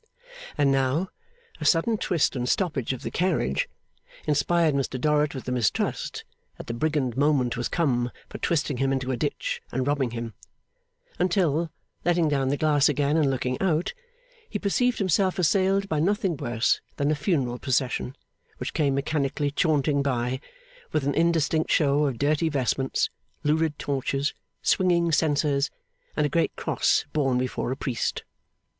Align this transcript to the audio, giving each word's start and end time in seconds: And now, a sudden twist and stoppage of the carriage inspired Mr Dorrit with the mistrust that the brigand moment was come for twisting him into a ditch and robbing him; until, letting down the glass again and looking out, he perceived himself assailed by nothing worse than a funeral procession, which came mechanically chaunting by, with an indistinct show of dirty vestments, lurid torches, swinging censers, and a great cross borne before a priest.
And 0.57 0.71
now, 0.71 1.09
a 1.59 1.65
sudden 1.65 1.95
twist 1.95 2.35
and 2.35 2.49
stoppage 2.49 2.91
of 2.91 3.03
the 3.03 3.11
carriage 3.11 3.69
inspired 4.25 4.73
Mr 4.73 4.99
Dorrit 4.99 5.35
with 5.35 5.43
the 5.43 5.51
mistrust 5.51 6.23
that 6.57 6.65
the 6.65 6.73
brigand 6.73 7.15
moment 7.15 7.55
was 7.55 7.69
come 7.69 8.09
for 8.27 8.39
twisting 8.39 8.77
him 8.77 8.91
into 8.91 9.11
a 9.11 9.15
ditch 9.15 9.61
and 9.71 9.85
robbing 9.85 10.09
him; 10.09 10.33
until, 11.19 11.69
letting 12.03 12.27
down 12.27 12.47
the 12.49 12.57
glass 12.57 12.89
again 12.89 13.15
and 13.15 13.29
looking 13.29 13.61
out, 13.61 13.93
he 14.49 14.57
perceived 14.57 14.97
himself 14.97 15.37
assailed 15.37 15.87
by 15.87 15.99
nothing 15.99 16.35
worse 16.35 16.81
than 16.95 17.11
a 17.11 17.15
funeral 17.15 17.59
procession, 17.59 18.15
which 18.57 18.73
came 18.73 18.95
mechanically 18.95 19.51
chaunting 19.51 20.01
by, 20.01 20.41
with 20.91 21.03
an 21.03 21.13
indistinct 21.13 21.69
show 21.71 22.05
of 22.07 22.17
dirty 22.17 22.49
vestments, 22.49 23.11
lurid 23.43 23.77
torches, 23.77 24.33
swinging 24.63 25.11
censers, 25.11 25.69
and 26.17 26.25
a 26.25 26.29
great 26.29 26.55
cross 26.55 27.05
borne 27.13 27.37
before 27.37 27.71
a 27.71 27.77
priest. 27.77 28.23